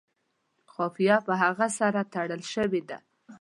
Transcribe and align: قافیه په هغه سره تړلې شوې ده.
قافیه 0.73 1.17
په 1.27 1.33
هغه 1.41 1.67
سره 1.79 1.99
تړلې 2.13 2.47
شوې 2.53 2.81
ده. 2.89 2.97